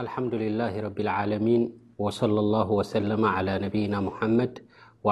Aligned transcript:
ኣልሓምዱላه 0.00 0.72
ረብ 0.84 0.96
ልዓለሚን 1.06 1.62
ወصለى 2.04 2.42
ላه 2.54 2.68
ወሰለ 2.78 3.10
عى 3.34 3.44
ነብና 3.64 3.94
ሐመድ 4.18 4.54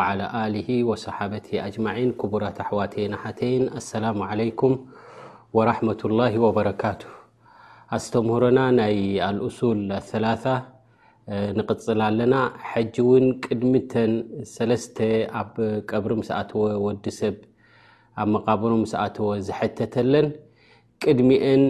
على 0.06 0.22
ል 0.54 0.56
ወصሓበት 0.90 1.46
ኣጅማዒን 1.66 2.10
ክቡራት 2.20 2.58
ኣሕዋተይና 2.64 3.12
ሓተይን 3.22 3.64
ኣሰላሙ 3.80 4.18
عለይኩም 4.30 4.74
ወረሕመة 5.58 6.00
الላه 6.08 6.32
ወበረካቱ 6.44 7.02
ኣስተምህሮና 7.98 8.58
ናይ 8.80 8.96
ኣልأሱል 9.28 9.80
ثላ 10.10 10.26
ንቕፅል 11.58 12.00
ኣለና 12.08 12.34
ሐጂ 12.70 12.94
እውን 13.04 13.26
ቅድምተን 13.44 14.12
ሰለስተ 14.54 14.98
ኣብ 15.42 15.54
ቀብሪ 15.90 16.10
ምስኣትወ 16.22 16.62
ወዲ 16.86 17.04
ሰብ 17.20 17.36
ኣብ 18.22 18.28
መቃብሮ 18.36 18.70
ሰኣተወ 18.94 19.28
ዝሐተተለን 19.48 20.26
ቅድሚአን 21.06 21.62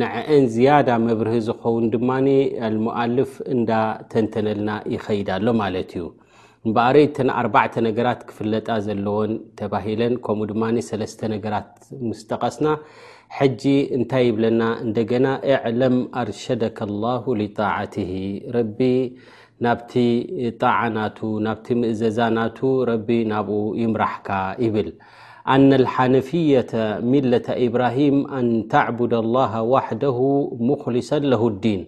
ንዕአን 0.00 0.44
ዝያዳ 0.54 0.88
መብርህ 1.04 1.36
ዝኸውን 1.48 1.84
ድማ 1.94 2.10
ኣልሙኣልፍ 2.66 3.30
እንዳተንተነልና 3.54 4.70
ይኸይዳ 4.94 5.30
ሎ 5.44 5.54
ማለት 5.62 5.90
እዩ 5.98 6.04
እምበእሪ 6.66 6.96
ተን 7.16 7.28
ኣርባዕተ 7.40 7.74
ነገራት 7.88 8.20
ክፍለጣ 8.28 8.68
ዘለዎን 8.86 9.32
ተባሂለን 9.58 10.14
ከምኡ 10.24 10.48
ድማ 10.52 10.64
ሰለስተ 10.88 11.20
ነገራት 11.34 11.70
ምስ 12.08 12.20
ጠቐስና 12.30 12.68
ሕጂ 13.38 13.62
እንታይ 13.98 14.24
ይብለና 14.28 14.62
እንደገና 14.84 15.26
እዕለም 15.52 15.96
ኣርሸደካላሁ 16.22 17.24
ሊጣዕትሂ 17.40 18.12
ረቢ 18.56 18.78
ናብቲ 19.66 19.92
ጣዓናቱ 20.62 21.18
ናብቲ 21.46 21.66
ምእዘዛናቱ 21.82 22.58
ረቢ 22.90 23.08
ናብኡ 23.32 23.62
ይምራሕካ 23.84 24.28
ይብል 24.66 24.90
ኣና 25.52 25.70
ልሓነፊያة 25.82 26.72
ሚለተ 27.10 27.46
ኢብራሂም 27.66 28.16
ኣንታዕቡዳ 28.38 29.12
ላሃ 29.36 29.52
ዋሕደሁ 29.72 30.18
ሙክሊሳ 30.68 31.10
ለሁዲን 31.30 31.80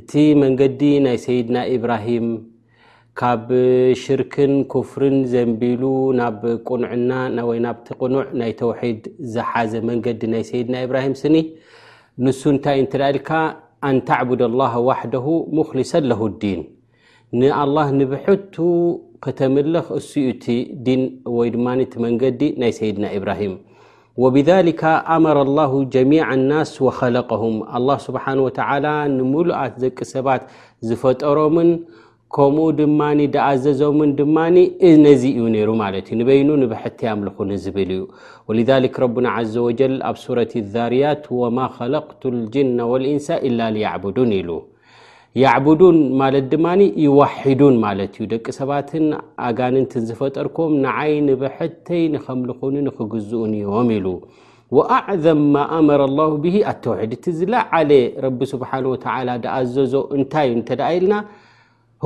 እቲ 0.00 0.12
መንገዲ 0.42 0.80
ናይ 1.04 1.16
ሰይድና 1.24 1.56
ኢብራሂም 1.76 2.26
ካብ 3.20 3.48
ሽርክን 4.02 4.52
ኩፍርን 4.72 5.16
ዘንቢሉ 5.32 5.82
ናብ 6.18 6.42
ቁኑዕና 6.68 7.38
ወይ 7.48 7.58
ናብቲ 7.66 7.88
ቁኑዕ 8.02 8.24
ናይ 8.40 8.52
ተውሒድ 8.60 9.02
ዝሓዘ 9.36 9.72
መንገዲ 9.90 10.20
ናይ 10.34 10.44
ሰይድና 10.50 10.76
ኢብራሂም 10.86 11.14
ስኒ 11.22 11.36
ንሱ 12.26 12.40
እንታይ 12.54 12.78
እንትዳኢ 12.82 13.12
ልካ 13.18 13.30
ኣንተዕቡዳ 13.92 14.42
ኣላ 14.50 14.60
ዋሕደሁ 14.88 15.26
ሙክሊሰ 15.60 15.92
ለሁ 16.10 16.22
ዲን 16.42 16.60
ንኣልላህ 17.40 17.88
ንብሕቱ 18.00 18.54
ከተምልኽ 19.24 19.88
እሱኡ 19.98 20.22
እቲ 20.30 20.46
ድን 20.86 21.02
ወይ 21.38 21.48
ድማ 21.54 21.66
እቲ 21.82 21.92
መንገዲ 22.04 22.40
ናይ 22.60 22.72
ሰይድና 22.78 23.04
ኢብራሂም 23.18 23.52
ወብذሊካ 24.22 24.82
ኣመረ 25.14 25.38
ላሁ 25.58 25.72
ጀሚዕ 25.94 26.26
ናስ 26.48 26.72
ወኸለቀሁም 26.86 27.56
ኣላه 27.76 27.98
ስብሓን 28.06 28.38
ወተዓላ 28.46 28.86
ንሙሉእኣት 29.18 29.74
ዘቂ 29.84 29.98
ሰባት 30.14 30.42
ዝፈጠሮምን 30.88 31.70
ከምኡ 32.36 32.66
ድማኒ 32.80 33.18
ድኣዘዞምን 33.36 34.10
ድማኒ 34.22 34.56
እነዚ 34.90 35.22
እዩ 35.36 35.40
ነይሩ 35.54 35.68
ማለት 35.82 36.06
እዩ 36.10 36.16
ንበይኑ 36.20 36.48
ንብሐቲ 36.64 37.00
ምልኹን 37.22 37.50
ዝብል 37.64 37.90
እዩ 37.98 38.02
ወሊذሊክ 38.48 38.94
ረቡና 39.04 39.28
ዘ 39.54 39.56
ወጀል 39.68 39.96
ኣብ 40.10 40.16
ሱረት 40.24 40.52
ዛርያት 40.74 41.24
ወማ 41.42 41.58
ኸለቅቱ 41.78 42.22
ልጅና 42.42 42.78
ወልእንሳ 42.94 43.28
ኢላ 43.50 43.60
ሊያዕቡዱን 43.78 44.32
ኢሉ 44.40 44.50
ያዕቡዱን 45.40 45.98
ማለት 46.20 46.44
ድማኒ 46.52 46.80
ይዋሒዱን 47.04 47.76
ማለት 47.84 48.14
እዩ 48.16 48.24
ደቂ 48.32 48.46
ሰባትን 48.56 49.04
ኣጋንንትን 49.48 50.02
ዝፈጠርኩም 50.08 50.72
ንዓይ 50.82 51.12
ንብሕተይ 51.28 52.02
ንኸምልኾኒ 52.14 52.74
ንኽግዝኡን 52.88 53.52
ዮም 53.62 53.88
ኢሉ 53.96 54.06
ወኣዕዘም 54.76 55.40
ማ 55.54 55.62
ኣመረ 55.76 56.02
ኣላሁ 56.08 56.30
ብሂ 56.42 56.54
ኣተውሒድ 56.72 57.12
እቲ 57.16 57.24
ዝለዓለ 57.38 57.90
ረቢ 58.24 58.40
ስብሓን 58.52 58.84
ወተዓላ 58.92 59.28
ድኣዘዞ 59.44 59.94
እንታይ 60.16 60.46
እዩ 60.50 60.54
እንተ 60.58 60.68
ደኢልና 60.80 61.14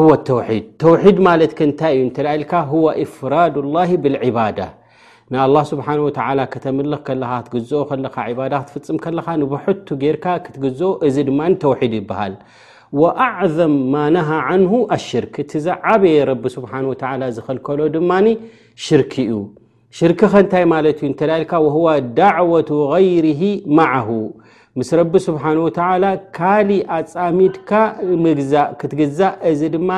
ህወ 0.01 0.09
ተውሒድ 0.29 0.65
ተውሒድ 0.85 1.19
ማለት 1.29 1.53
ከ 1.59 1.67
እንታይ 1.71 1.93
እዩ 1.97 2.03
እንተ 2.07 2.17
ዳ 2.27 2.35
ኢልካ 2.39 2.53
ሁወ 2.73 2.87
እፍራድ 3.05 3.57
ላሂ 3.77 3.91
ብልዕባዳ 4.05 4.59
ንኣላህ 5.33 5.65
ስብሓን 5.73 6.01
ወተዓላ 6.07 6.41
ከተምልኽ 6.55 7.03
ከለኻ 7.09 7.31
ክትግዝኦ 7.49 7.81
ኸለካ 7.91 8.17
ዕባዳ 8.35 8.55
ክትፍጽም 8.63 8.99
ከለኻ 9.07 9.27
ንብሕቱ 9.43 9.87
ጌይርካ 10.05 10.27
ክትግዝኦ 10.47 10.91
እዚ 11.09 11.17
ድማ 11.31 11.41
ተውሒድ 11.65 11.95
ይበሃል 12.01 12.35
ወኣዕዘም 13.03 13.75
ማ 13.93 14.03
ነሃ 14.17 14.29
ዓንሁ 14.49 14.73
ኣሽርክ 14.97 15.35
እቲዛዓበየ 15.45 16.19
ረቢ 16.31 16.45
ስብሓን 16.57 16.85
ተላ 17.03 17.23
ዝኽልከሎ 17.37 17.81
ድማኒ 17.97 18.27
ሽርክ 18.87 19.13
እዩ 19.25 19.35
ሽርክ 19.99 20.21
ከንታይ 20.33 20.65
ማለት 20.75 20.97
እዩ 21.01 21.07
እንተልካ 21.11 21.53
ዳዕወة 22.19 22.71
غይር 22.93 23.27
ማዓሁ 23.79 24.09
ምስ 24.79 24.91
ረቢ 25.01 25.13
ስብሓን 25.29 25.59
ተላ 25.77 26.05
ካሊእ 26.37 26.83
ኣጻሚድካ 26.99 27.71
ምግዛእ 28.25 28.69
ክትግዛእ 28.81 29.35
እዚ 29.51 29.61
ድማ 29.77 29.91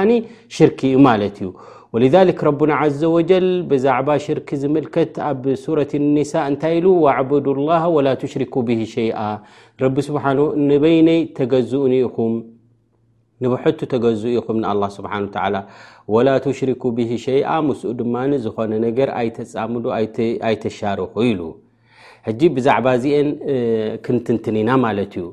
ሽርክ 0.58 0.80
እዩ 0.90 0.96
ማለት 1.08 1.36
እዩ 1.42 1.48
ወذሊክ 1.94 2.40
ረና 2.46 2.72
ዘ 3.00 3.08
ወጀል 3.16 3.46
ብዛዕባ 3.70 4.08
ሽርክ 4.24 4.48
ዝምልከት 4.62 5.14
ኣብ 5.28 5.42
ሱረት 5.62 5.92
ኒሳ 6.16 6.32
እንታይ 6.50 6.74
ኢሉ 6.80 6.86
ዋኣዕቡድ 7.06 7.46
ላሃ 7.68 7.82
ወላ 7.96 8.08
ትሽርኩ 8.24 8.54
ብሂ 8.68 8.80
ሸይአ 8.96 9.18
ስንበይነይ 10.06 11.20
ተገዝኡኒ 11.38 11.94
ኢኹም 12.06 12.34
ንብሐቱ 13.44 13.78
ተገዝ 13.92 14.22
ኢኹም 14.38 14.56
ንኣላه 14.62 14.88
ስብሓን 14.98 15.24
ወላ 16.14 16.28
ትሽሪኩ 16.44 16.82
ብሂ 16.96 17.10
ሸይኣ 17.24 17.48
ምስኡ 17.66 17.90
ድማ 18.00 18.14
ዝኾነ 18.44 18.72
ነገር 18.86 19.08
ኣይተፃምሉ 19.20 19.84
ኣይተሻርኹ 20.48 21.12
ኢሉ 21.30 21.40
ሕጂ 22.28 22.40
ብዛዕባ 22.56 22.86
ዚአን 23.02 23.28
ክንትንትኒኢና 24.04 24.70
ማለት 24.86 25.12
እዩ 25.18 25.26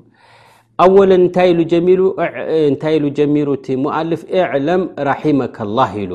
ኣለ 0.83 1.09
እንታይ 1.21 1.49
ኢሉ 2.99 3.05
ጀሚሩ 3.17 3.47
እቲ 3.59 3.67
ሞؤልፍ 3.85 4.21
እዕለም 4.39 4.81
ራሒመካ 5.09 5.57
ላه 5.79 5.91
ኢሉ 6.03 6.13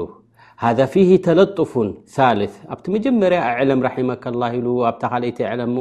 ሃذ 0.65 0.79
ፊ 0.93 0.95
ተለጡፍን 1.27 1.89
ثልث 2.17 2.55
ኣብቲ 2.73 2.85
መጀመርያ 2.95 3.39
እዕለም 3.53 3.81
ራሒመ 3.89 4.09
ላ 4.41 4.45
ኢሉ 4.59 4.67
ኣብታ 4.89 5.03
ካልይቲ 5.13 5.39
ለም 5.61 5.73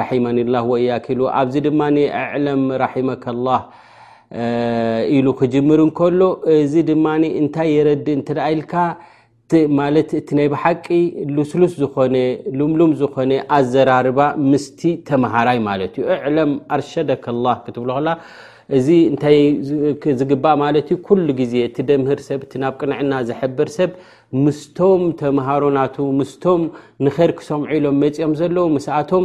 ራማኒላ 0.00 0.54
ወእያክ 0.70 1.06
ሉ 1.18 1.20
ኣብዚ 1.38 1.54
ድማ 1.68 1.80
እዕለም 2.06 2.62
ራሒመካ 2.84 3.24
ላه 3.46 3.60
ኢሉ 5.18 5.26
ክጅምር 5.38 5.78
እንከሎ 5.86 6.20
እዚ 6.64 6.74
ድማ 6.90 7.06
እንታይ 7.40 7.70
የረዲእ 7.76 8.16
እንትደ 8.18 8.38
ኢልካ 8.52 8.74
ማለት 9.78 10.10
እቲ 10.18 10.28
ናይ 10.38 10.46
ብሓቂ 10.52 10.86
ልስሉስ 11.36 11.72
ዝኾነ 11.82 12.16
ልምሉም 12.58 12.92
ዝኾነ 13.00 13.32
ኣዘራርባ 13.56 14.20
ምስቲ 14.50 14.80
ተምሃራይ 15.08 15.58
ማለት 15.68 15.92
እዩ 15.98 16.04
እዕለም 16.16 16.52
ኣርሸደከላ 16.76 17.46
ክትብሎ 17.64 17.90
ኸእላ 17.96 18.08
እዚ 18.78 18.88
እንታይ 19.10 19.38
ዝግባእ 20.20 20.56
ማለት 20.64 20.86
እዩ 20.94 20.98
ኩሉ 21.08 21.26
ግዜ 21.40 21.54
እቲ 21.68 21.76
ደምህር 21.88 22.20
ሰብ 22.28 22.40
እቲ 22.46 22.52
ናብ 22.64 22.74
ቅንዕና 22.80 23.12
ዘሕብር 23.30 23.68
ሰብ 23.78 23.90
ምስቶም 24.44 25.02
ተምሃሮ 25.22 25.62
ናቱ 25.78 25.96
ምስቶም 26.20 26.62
ንኸር 27.06 27.30
ክሰምዒ 27.40 27.70
ኢሎም 27.80 27.96
መፂኦም 28.04 28.34
ዘለዉ 28.42 28.66
ምስኣቶም 28.76 29.24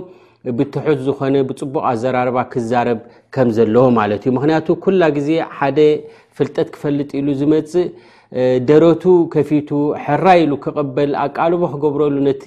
ብትሑት 0.58 1.00
ዝኾነ 1.08 1.36
ብፅቡቕ 1.50 1.76
ኣዘራርባ 1.92 2.38
ክዛረብ 2.54 3.00
ከም 3.36 3.50
ዘለዎ 3.58 3.86
ማለት 4.00 4.22
እዩ 4.28 4.32
ምክንያቱ 4.38 4.68
ኩላ 4.84 5.02
ግዜ 5.18 5.30
ሓደ 5.58 5.80
ፍልጠት 6.38 6.68
ክፈልጥ 6.76 7.10
ኢሉ 7.20 7.28
ዝመፅእ 7.40 7.88
ደረቱ 8.70 9.04
ከፊቱ 9.34 9.70
ሕራይ 10.04 10.40
ኢሉ 10.46 10.54
ክቕበል 10.66 11.12
ኣቃልቦ 11.26 11.62
ክገብረሉ 11.74 12.16
ነቲ 12.28 12.44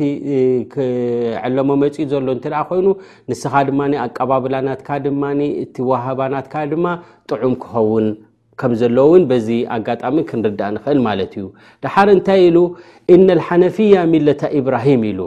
ዕለሞ 1.47 1.69
መፂኡ 1.83 2.07
ዘሎ 2.13 2.27
እንተደኣ 2.37 2.61
ኮይኑ 2.71 2.87
ንስኻ 3.31 3.53
ድማ 3.69 3.81
ኣቀባብላናትካ 4.07 4.89
ድማ 5.07 5.23
እቲ 5.65 5.75
ዋህባናትካ 5.91 6.55
ድማ 6.73 6.87
ጥዑም 7.31 7.55
ክኸውን 7.65 8.09
ከም 8.61 8.73
ዘለዎ 8.81 9.07
እውን 9.11 9.25
በዚ 9.31 9.49
ኣጋጣሚ 9.77 10.17
ክንርዳእ 10.31 10.73
ንኽእል 10.77 11.01
ማለት 11.09 11.33
እዩ 11.39 11.45
ድሓር 11.85 12.11
እንታይ 12.17 12.41
ኢሉ 12.51 12.59
እነኣልሓነፍያ 13.17 14.03
ሚለታ 14.15 14.43
ኢብራሂም 14.61 15.03
ኢሉ 15.11 15.21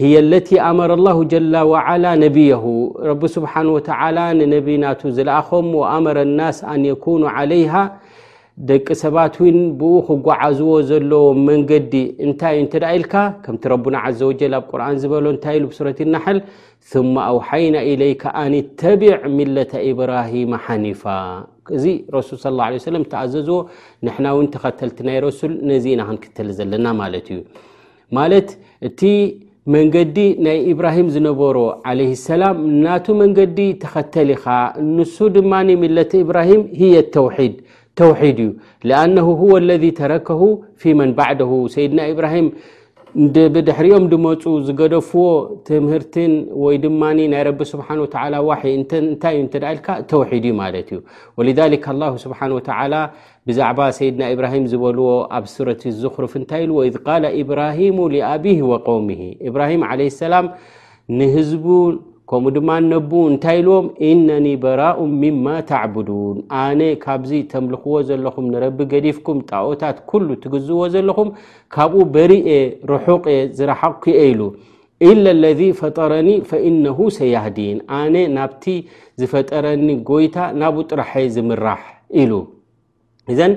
ሂይ 0.00 0.14
ኣለቲ 0.22 0.48
ኣመረ 0.68 0.92
ላሁ 1.04 1.18
ጀላ 1.32 1.54
ዋዓላ 1.72 2.06
ነቢያሁ 2.22 2.64
ረቢ 3.10 3.22
ስብሓን 3.36 3.68
ወተዓላ 3.74 4.18
ንነቢ 4.38 4.66
ናቱ 4.82 5.00
ዝለኣኾም 5.16 5.68
ወኣመረ 5.80 6.16
ኣናስ 6.26 6.58
ኣን 6.72 6.82
የኩኑ 6.88 7.22
ዓለይሃ 7.40 7.74
ደቂ 8.70 8.86
ሰባት 9.02 9.34
እውን 9.40 9.56
ብኡ 9.78 9.92
ክጓዓዝዎ 10.08 10.72
ዘለዎም 10.90 11.38
መንገዲ 11.48 11.94
እንታይ 12.26 12.54
እዩ 12.56 12.62
እንተ 12.64 12.74
ዳ 12.84 12.90
ኢልካ 12.98 13.14
ከምቲ 13.46 13.64
ረብና 13.72 13.96
ዘ 14.18 14.28
ወጀል 14.30 14.56
ኣብ 14.58 14.66
ቁርኣን 14.72 14.98
ዝበሎ 15.02 15.24
እንታይ 15.34 15.56
ኢሉ 15.60 15.64
ብሱረት 15.72 15.98
ይናሓል 16.04 16.38
ثማ 16.90 17.14
ኣውሓይና 17.32 17.74
ኢለይካ 17.92 18.22
ኣኒ 18.42 18.54
ተቢዕ 18.82 19.14
ሚለተ 19.38 19.72
ኢብራሂማ 19.92 20.52
ሓኒፋ 20.66 21.02
እዚ 21.78 21.84
ረሱል 22.16 22.36
ስለ 22.44 22.52
ላه 22.58 22.66
ለه 22.76 22.80
ሰለም 22.90 23.04
ተኣዘዝዎ 23.14 23.58
ንሕና 24.08 24.26
እውን 24.36 24.46
ተኸተልቲ 24.56 24.98
ናይ 25.08 25.18
ረሱል 25.28 25.52
ነዚ 25.72 25.84
ኢና 25.94 26.02
ክንክተል 26.10 26.48
ዘለና 26.60 26.86
ማለት 27.02 27.26
እዩ 27.34 27.40
ማለት 28.20 28.48
እቲ 28.90 29.00
መንገዲ 29.74 30.16
ናይ 30.46 30.58
ኢብራሂም 30.72 31.06
ዝነበሮ 31.14 31.56
ዓለ 31.90 32.00
ሰላም 32.26 32.56
ናቱ 32.82 33.06
መንገዲ 33.22 33.58
ተኸተል 33.82 34.28
ኢኻ 34.34 34.44
ንሱ 34.96 35.14
ድማ 35.36 35.52
ምለተ 35.82 36.12
ኢብራሂም 36.24 36.62
የ 36.90 37.00
ተውድ 37.14 37.54
ተውሒድ 38.00 38.38
እዩ 38.44 38.50
አነሁ 39.02 39.26
ه 39.40 39.60
ለذ 39.68 39.84
ተረከሁ 40.00 40.42
ፊመን 40.80 41.10
ባዕደሁ 41.18 41.52
ሰይድና 41.74 42.00
ኢብራሂም 42.12 42.46
ብድሕሪኦም 43.54 44.04
ድመፁ 44.12 44.42
ዝገደፍዎ 44.66 45.22
ትምህርትን 45.68 46.32
ወይ 46.64 46.76
ድማ 46.82 47.02
ናይ 47.18 47.42
ረቢ 47.48 47.60
ስብሓ 47.72 47.86
ተ 48.14 48.24
ዋ 48.46 48.50
እንታይ 48.76 49.36
እዩ 49.40 49.46
ተደ 49.54 49.64
ኢልካ 49.74 49.88
ተውሒድ 50.10 50.46
እዩ 50.50 50.54
ማለት 50.62 50.88
እዩ 50.94 50.98
ወذሊ 51.40 51.76
ላه 52.00 52.12
ስብሓን 52.24 52.52
ተላ 52.68 52.92
ብዛዕባ 53.48 53.78
ሰይድና 53.98 54.22
ኢብራሂም 54.34 54.64
ዝበልዎ 54.72 55.06
ኣብ 55.38 55.44
ስረት 55.54 55.82
ዝኽርፍ 56.02 56.32
እንታይ 56.40 56.60
ኢሉ 56.66 56.72
ወዝ 56.80 56.96
ቃል 57.06 57.24
ኢብራሂሙ 57.42 57.98
ኣብህ 58.32 58.60
ወቆሚ 58.72 59.08
ብራሂም 59.56 59.82
ለ 60.00 60.10
ሰላም 60.22 60.46
ንህዝቡ 61.20 61.66
ከምኡ 62.30 62.50
ድማ 62.54 62.68
ነብኡ 62.92 63.10
እንታይ 63.30 63.56
ኢልዎም 63.60 63.86
ኢነኒ 64.08 64.46
በራኡም 64.62 65.10
ምማ 65.20 65.46
ተዕቡዱን 65.68 66.38
ኣነ 66.62 66.80
ካብዚ 67.04 67.30
ተምልኽዎ 67.52 67.94
ዘለኹም 68.08 68.46
ንረቢ 68.52 68.78
ገዲፍኩም 68.92 69.38
ጣኦታት 69.50 69.98
ኩሉ 70.10 70.28
ትግዝዎ 70.44 70.80
ዘለኹም 70.94 71.28
ካብኡ 71.76 72.00
በሪኤ 72.16 72.50
ርሑቅ 72.92 73.24
ዝረሓኩዮ 73.58 74.14
ኢሉ 74.30 74.40
ኢለ 75.10 75.24
ለዚ 75.44 75.60
ፈጠረኒ 75.80 76.28
ፈኢነሁ 76.50 76.98
ሰያህዲን 77.18 77.78
ኣነ 78.00 78.14
ናብቲ 78.36 78.64
ዝፈጠረኒ 79.22 79.86
ጎይታ 80.10 80.36
ናብ 80.60 80.76
ጥራሐ 80.90 81.12
ዝምራሕ 81.36 81.82
ኢሉ 82.22 82.32
እዘን 83.34 83.52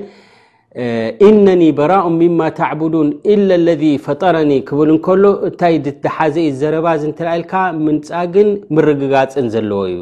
ኢነኒ 1.27 1.63
በራኡም 1.77 2.15
ምማ 2.21 2.41
ታዕቡዱን 2.59 3.07
ኢለ 3.33 3.47
ኣለዚ 3.59 3.83
ፈጠረኒ 4.05 4.51
ክብል 4.67 4.89
እንከሎ 4.93 5.23
እንታይ 5.47 5.75
ድድሓዘኢ 5.85 6.47
ዝዘረባ 6.55 6.87
ዝ 7.01 7.05
እንተላኢልካ 7.09 7.53
ምንፃግን 7.85 8.49
ምርግጋፅን 8.77 9.47
ዘለዎ 9.53 9.81
እዩ 9.91 10.01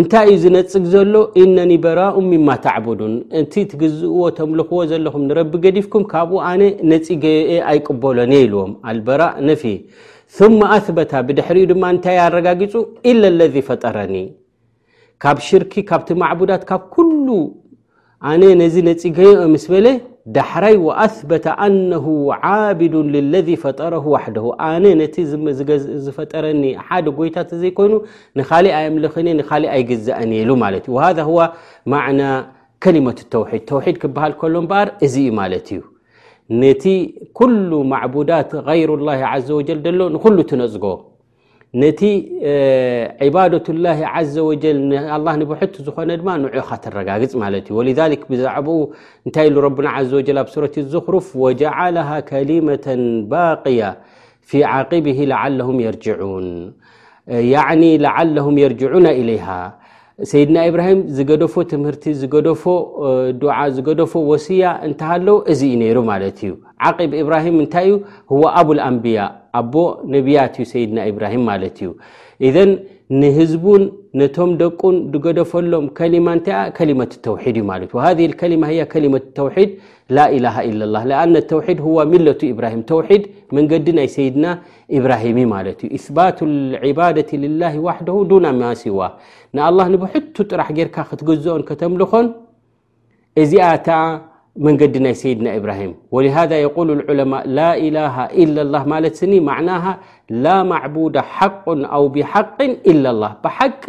እንታይ 0.00 0.28
እዩ 0.34 0.38
ዝነፅግ 0.42 0.84
ዘሎ 0.94 1.14
ኢነኒ 1.42 1.72
በራኡም 1.86 2.26
ምማ 2.32 2.48
ታዕቡዱን 2.66 3.14
እቲ 3.40 3.52
ትግዝእዎ 3.70 4.20
ተምልኽዎ 4.38 4.80
ዘለኹም 4.90 5.24
ንረቢ 5.28 5.52
ገዲፍኩም 5.64 6.04
ካብኡ 6.12 6.38
ኣነ 6.50 6.62
ነፂ 6.90 7.08
ገአ 7.24 7.50
ኣይቅበሎኒእ 7.72 8.42
ኢልዎም 8.48 8.72
ኣልበራእ 8.92 9.34
ነፊ 9.50 9.64
ማ 10.58 10.70
ኣስበታ 10.76 11.12
ብድሕሪኡ 11.28 11.64
ድማ 11.72 11.82
እንታይ 11.94 12.18
ኣረጋጊፁ 12.26 12.74
ኢለ 13.10 13.22
ኣለዚ 13.32 13.54
ፈጠረኒ 13.70 14.14
ካብ 15.22 15.38
ሽርኪ 15.46 15.72
ካብቲ 15.88 16.08
ማዕቡዳት 16.22 16.62
ካብ 16.70 16.82
ኩሉ 16.94 17.26
ኣነ 18.30 18.42
ነዚ 18.60 18.74
ነፂ 18.86 19.02
ገዮኦ 19.16 19.44
ምስ 19.52 19.64
በለ 19.70 19.86
ዳሕራይ 20.36 20.74
ወኣስበተ 20.86 21.46
ኣነሁ 21.64 22.04
ዓቢድ 22.50 22.94
ልለذ 23.14 23.48
ፈጠረሁ 23.62 24.04
ዋሕደሁ 24.14 24.44
ኣነ 24.68 24.84
ነቲ 25.00 25.16
ዝፈጠረኒ 26.04 26.62
ሓደ 26.86 27.06
ጎይታት 27.18 27.50
ዘይኮይኑ 27.62 27.92
ንካሊእ 28.40 28.74
ኣይእምልኽኒ 28.78 29.28
ንካሊእ 29.40 29.70
ኣይ 29.74 29.82
ግዝአኒየሉ 29.90 30.50
ማለት 30.64 30.84
እዩ 30.88 30.94
ወሃ 30.98 31.26
ዋ 31.36 31.48
ማዕና 31.94 32.22
ከሊሞት 32.84 33.18
ተውሒድ 33.34 33.64
ተውሒድ 33.70 33.96
ክበሃል 34.04 34.32
ከሎ 34.42 34.54
እበኣር 34.66 34.88
እዚ 35.06 35.14
እዩ 35.24 35.32
ማለት 35.40 35.66
እዩ 35.74 35.80
ነቲ 36.62 36.84
ኩሉ 37.40 37.70
ማዕቡዳት 37.94 38.50
ይሩ 38.82 38.90
ላ 39.08 39.10
ዘ 39.48 39.48
ወጀል 39.60 39.80
ደሎ 39.88 40.00
ንኩሉ 40.16 40.38
ትነፅጎ 40.52 40.84
نቲ 41.74 42.02
عبادة 43.22 43.62
الله 43.68 44.00
عز 44.14 44.38
وجل 44.46 44.80
الله 45.16 45.34
نبحت 45.40 45.72
ዝኮن 45.86 46.10
ድ 46.20 46.22
نعኻ 46.44 46.68
ترጋግፅ 46.84 47.32
እዩ 47.60 47.66
ولذلك 47.78 48.20
بዛعبኡ 48.30 48.68
እንታይ 49.26 49.46
ربن 49.66 49.86
عز 49.96 50.10
وجل 50.18 50.38
ኣብ 50.42 50.48
صورة 50.54 50.74
الزخرፍ 50.82 51.26
وجعلها 51.44 52.16
كلمة 52.32 52.86
باقية 53.36 53.90
في 54.48 54.58
عقبه 54.72 55.18
لعلهم 55.32 55.76
يرجعون 55.86 56.46
عن 57.68 57.80
لعلهم 58.06 58.54
يرجعون 58.64 59.06
إليها 59.20 59.60
ሰይድና 60.30 60.58
ኢብራሂም 60.70 61.00
ዝገደፎ 61.16 61.54
ትምህርቲ 61.72 62.04
ዝገደፎ 62.22 62.62
ዱዓ 63.42 63.56
ዝገደፎ 63.76 64.12
ወሲያ 64.30 64.64
እንታሃለው 64.88 65.36
እዚ 65.52 65.60
ዩ 65.72 65.76
ነይሩ 65.82 65.98
ማለት 66.12 66.38
እዩ 66.44 66.52
ዓቂብ 66.88 67.12
ኢብራሂም 67.22 67.56
እንታይ 67.62 67.86
እዩ 67.90 67.94
ህ 68.32 68.40
ኣብ 68.60 68.68
ልኣንብያ 68.78 69.20
ኣቦ 69.60 69.74
ነብያት 70.14 70.54
እዩ 70.58 70.64
ሰይድና 70.72 70.98
ኢብራሂም 71.12 71.42
ማለት 71.50 71.78
እዩ 71.82 71.90
እዘን 72.48 72.72
ንህዝቡን 73.22 73.82
ነቶም 74.20 74.50
ደቁን 74.60 74.96
ዝገደፈሎም 75.14 75.84
ከሊማ 75.98 76.26
እንታይ 76.38 76.58
ከሊመት 76.78 77.12
ተውሒድ 77.26 77.56
እዩ 77.58 77.64
ማለት 77.72 77.90
ሃ 78.04 78.12
ከሊማ 78.40 78.64
ያ 78.80 78.84
ከሊመት 78.92 79.24
ተውሒድ 79.38 79.72
ላኢላሃ 80.16 80.56
ኢለላ 80.70 80.96
ለኣነ 81.10 81.34
ተውሒድ 81.52 81.80
ሚለቱ 82.12 82.40
ኢብራሂም 82.54 82.82
ተውሒድ 82.92 83.22
መንገዲ 83.56 83.86
ናይ 83.98 84.08
ሰይድና 84.16 84.46
ኢብራሂም 84.98 85.38
ማለት 85.54 85.78
እዩ 85.86 85.94
ثባት 86.06 86.38
ዕባድة 86.88 87.30
ላ 87.60 87.70
ዋደ 87.86 88.08
ዱና 88.30 88.46
ማሲዋ 88.60 88.98
ንኣ 89.56 89.66
ንብሕቱ 89.94 90.34
ጥራሕ 90.50 90.68
ጌርካ 90.78 90.96
ክትገዝኦን 91.08 91.62
ከተምልኾን 91.68 92.26
እዚኣተ 93.42 93.88
መንገዲ 94.66 94.94
ናይ 95.04 95.14
ሰይድና 95.22 95.48
ብራሂም 95.64 95.92
ወሃذ 96.16 96.50
ሉ 96.88 96.98
ዑለማء 97.10 97.44
ላ 97.58 97.68
ኢላه 97.86 98.16
ኢላ 98.42 98.56
ላ 98.72 98.76
ማለት 98.92 99.14
ስኒ 99.20 99.32
ማና 99.48 99.68
ላ 100.44 100.56
ማبድ 100.72 101.14
ሓቅ 101.36 101.54
ኣው 101.96 102.04
ብሓቅ 102.16 102.58
ኢላ 102.92 103.04
لላ 103.14 103.24
ብሓቂ 103.44 103.84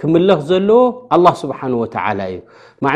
ክምለኽ 0.00 0.40
ዘለዎ 0.50 0.80
ኣ 1.14 1.32
ስብሓን 1.42 1.72
ወተላ 1.82 2.20
እዩ 2.32 2.40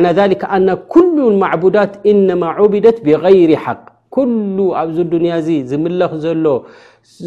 ና 0.04 0.12
ذ 0.18 0.38
ኣና 0.56 0.68
ኩሉ 0.94 1.16
ማዳት 1.44 1.92
እነማ 2.12 2.44
ብደት 2.74 2.98
ብغይር 3.06 3.52
ሓቅ 3.64 3.80
ኩሉ 4.14 4.56
ኣብዚ 4.78 4.98
ድንያ 5.12 5.32
እዚ 5.42 5.48
ዝምለኽ 5.70 6.10
ዘሎ 6.24 6.44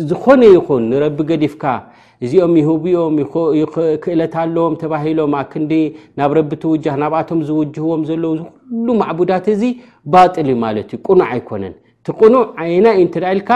ዝኾነ 0.09 0.41
ይኹን 0.55 0.83
ንረቢ 0.91 1.17
ገዲፍካ 1.29 1.63
እዚኦም 2.25 2.51
ይህብኦም 2.59 3.15
ይክእለት 3.61 4.35
ኣለዎም 4.43 4.73
ተባሂሎም 4.81 5.33
ኣክንዲ 5.39 5.71
ናብ 6.19 6.31
ረቢ 6.37 6.51
ቲውጃህ 6.63 6.95
ናብኣቶም 7.01 7.39
ዝውጅህዎም 7.47 8.01
ዘለዉ 8.09 8.31
ኩሉ 8.43 8.87
ማዕቡዳት 9.01 9.45
እዚ 9.55 9.63
ባል 10.15 10.29
እዩ 10.43 10.53
ማለት 10.65 10.89
እዩ 10.95 10.99
ቁኑዕ 11.07 11.25
ኣይኮነን 11.35 11.73
እቲቕኑዕ 12.01 12.43
ዓይና 12.63 12.85
እዩ 12.95 13.01
እንትደኢልካ 13.05 13.49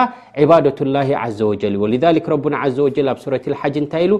ዕባደት 0.44 0.80
ላ 0.94 0.96
ዘ 1.40 1.42
ወጀል 1.52 1.76
ወልሊ 1.84 1.96
ረና 2.34 2.56
ዘ 2.78 2.80
ወጀል 2.88 3.08
ኣብ 3.14 3.18
ሱረት 3.26 3.46
ሓጅ 3.64 3.76
እንታይ 3.84 4.04
ኢሉ 4.08 4.14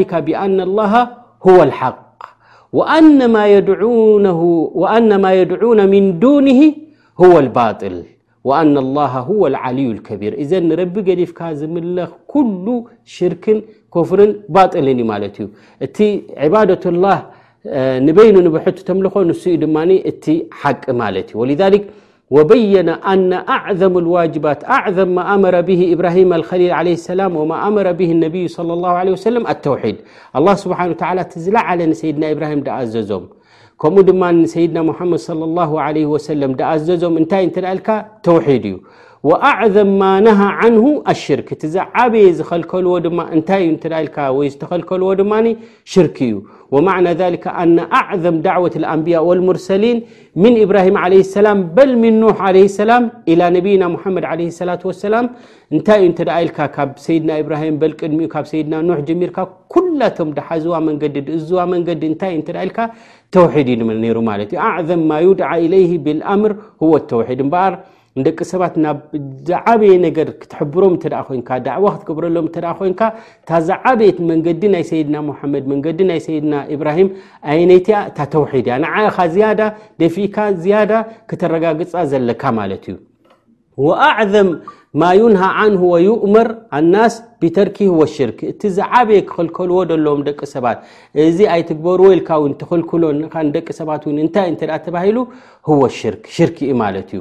ሊካ 0.00 0.12
ብኣና 0.28 0.58
ላሃ 0.78 0.92
ሁወ 1.46 1.58
ልሓቅ 1.70 1.96
አነማ 2.96 3.36
የድዑና 5.38 5.80
ምን 5.94 6.04
ዱኒ 6.24 6.48
ልባል 7.46 7.96
وአن 8.48 8.74
الله 8.84 9.12
هو 9.30 9.42
الዓልዩ 9.52 9.88
الከቢር 9.96 10.32
እዘን 10.42 10.66
ረቢ 10.80 10.94
ገዲፍካ 11.08 11.38
ዝምለኽ 11.60 12.10
ኩل 12.32 12.66
ሽርክን 13.14 13.58
ኮፍርን 13.94 14.32
ባطልን 14.54 14.98
ዩ 15.02 15.04
ማለት 15.12 15.34
እዩ 15.40 15.46
እቲ 15.86 15.96
ባደة 16.52 16.84
لላه 16.94 17.18
ንበይኑ 18.06 18.36
ንብሕቱ 18.46 18.76
ተምልኮ 18.88 19.14
ንስእዩ 19.30 19.54
ድማ 19.64 19.76
እቲ 20.10 20.24
ሓቂ 20.60 20.84
ማለት 21.02 21.28
እዩ 21.34 21.38
لذك 21.50 21.84
وበيነ 22.34 22.88
ኣن 23.12 23.30
ኣعም 23.56 23.92
الዋجባት 24.02 24.60
ኣعም 24.76 24.96
ማ 25.16 25.18
ኣመረ 25.32 25.54
ብ 25.68 25.70
إብራهም 25.94 26.30
ሊል 26.40 26.70
ع 26.78 26.80
سላም 27.08 27.32
وማ 27.40 27.52
ኣረ 27.66 27.88
ብ 27.98 28.00
ነይ 28.24 28.36
صى 28.56 28.62
له 28.82 28.92
عله 29.00 29.10
وሰለም 29.16 29.44
አلተውድ 29.52 29.96
لله 30.42 30.54
ስብሓን 30.64 30.88
و 30.92 30.94
እቲ 31.24 31.32
ዝለዓለ 31.44 31.80
ንሰይድና 31.90 32.22
إብራሂም 32.34 32.60
ድ 32.66 32.68
ኣዘዞም 32.78 33.24
ከምኡ 33.82 34.02
ድማሰድና 34.08 34.76
ድ 36.58 36.62
ኣዞም 36.72 37.14
እታ 37.22 37.32
ል 37.78 37.80
ተድ 37.86 38.46
እዩ 38.72 38.76
አعም 39.50 39.76
ነ 40.24 40.28
ን 40.74 40.78
ሽርክ 41.22 41.48
ቲ 41.60 41.68
ዝበየ 41.74 42.26
ዝከልዎ 42.38 42.92
ዝከልዎ 44.58 45.06
ሽርክ 45.92 46.18
እዩ 46.28 46.36
ኣعም 46.76 48.36
ዳعة 48.46 48.74
الንيء 48.98 49.26
لርሰሊን 49.48 49.98
ብራه 50.70 50.86
سላ 51.34 51.48
በ 51.76 51.80
ሰላ 52.78 52.90
ና 53.02 54.24
ድ 54.40 54.42
ሰላ 55.04 55.14
ንታይዩ 55.76 56.04
ል 56.46 56.48
ሰድ 57.06 57.22
ልድሚ 58.02 58.20
ካ 58.34 58.44
ድ 59.08 59.10
ሚርካ 59.22 59.38
ላቶም 60.00 60.30
ሓዝዋ 60.46 60.74
ንዲ 61.02 61.22
እዝዋ 61.36 61.58
ንዲ 61.72 62.02
ታዩልካ 62.22 62.78
ተውሒድ 63.34 63.68
ዩይሩ 63.80 64.18
ማለት 64.30 64.48
እዩ 64.54 64.60
ኣዕዘም 64.68 65.00
ማ 65.10 65.18
ዩድዓ 65.26 65.50
ኢለይሂ 65.66 65.90
ብልኣምር 66.06 66.52
ወ 66.90 66.98
ተውሒድ 67.10 67.40
እምበኣር 67.44 67.74
ንደቂ 68.18 68.38
ሰባት 68.50 68.74
ናብ 68.82 68.98
ዘዓበየ 69.48 69.90
ነገር 70.04 70.28
ክትሕብሮም 70.42 70.92
እንተደኣ 70.94 71.20
ኮይንካ 71.28 71.50
ዳዕዋ 71.66 71.88
ክትገብረሎም 71.96 72.46
እተ 72.50 72.56
ኮይንካ 72.78 73.00
እታ 73.42 73.50
ዛዓበየት 73.68 74.18
መንገዲ 74.30 74.62
ናይ 74.74 74.84
ሰይድና 74.90 75.16
ሙሓመድ 75.28 75.64
መንገዲ 75.72 75.98
ናይ 76.10 76.20
ሰይድና 76.26 76.54
ኢብራሂም 76.76 77.08
ኣይነይትያ 77.54 77.98
እታ 78.10 78.18
ተውሒድ 78.34 78.68
እያ 78.70 78.76
ንዓይኻ 78.84 79.18
ዝያዳ 79.34 79.60
ደፊካ 80.02 80.38
ዝያዳ 80.62 80.92
ክተረጋግፃ 81.32 81.92
ዘለካ 82.12 82.42
ማለት 82.60 82.86
እዩ 82.92 82.96
ማ 85.00 85.06
ይንሃ 85.18 85.42
ንሁ 85.72 85.80
وይؤምር 85.94 86.48
ኣናስ 86.76 87.14
ብተርኪ 87.40 87.78
وሽርክ 88.00 88.38
እቲ 88.50 88.60
ዝዓበየ 88.76 89.18
ክክልከልዎ 89.28 89.78
ለዎም 90.04 90.20
ደቂ 90.28 90.40
ሰባት 90.52 90.78
እዚ 91.24 91.38
ኣይትግበሩ 91.54 92.00
ወኢልካ 92.08 92.30
ተክልክሎደቂ 92.60 93.66
ሰባት 93.80 94.02
እንታይ 94.12 94.46
እተ 94.54 94.62
ተባሂሉ 94.86 95.16
ሽር 95.98 96.14
ሽርክ 96.36 96.58
ማለት 96.82 97.10
እዩ 97.18 97.20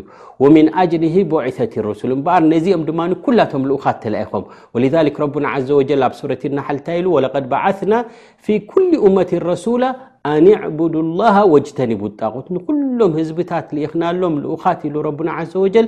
ሚን 0.56 0.68
አጅሊ 0.84 1.16
ቦعثት 1.34 1.74
ርሱል 1.90 2.14
ምበር 2.20 2.42
ነዚኦም 2.54 2.84
ድማ 2.90 3.02
ኩላቶም 3.28 3.66
ልኡካ 3.70 3.86
ተይኹም 4.04 4.44
ذ 4.82 4.96
ረና 5.22 5.46
ዘ 5.68 5.70
وጀ 5.80 5.92
ኣብ 6.10 6.14
ሱረትናሓልታ 6.22 6.88
ኢሉ 7.00 7.08
ለድ 7.28 7.46
በዓثና 7.54 7.94
ፊ 8.46 8.58
ኩل 8.72 8.88
እመት 9.08 9.32
ረሱላ 9.52 9.84
ኣንእዕቡድ 10.30 10.94
ላሃ 11.20 11.36
ወጅተኒ 11.54 11.92
ቡጣቁት 12.04 12.46
ንኩሎም 12.56 13.12
ህዝብታት 13.20 13.68
ሊኢኽናሎም 13.76 14.36
ልኡኻት 14.44 14.80
ኢሉ 14.88 14.96
ረቡና 15.08 15.30
ዓዘ 15.40 15.52
ወጀል 15.66 15.88